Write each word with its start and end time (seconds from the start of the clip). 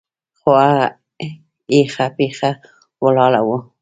خو 0.39 0.49
هغه 0.63 0.85
هيښه 1.73 2.05
پيښه 2.17 2.51
ولاړه 3.05 3.41
وه. 3.47 3.57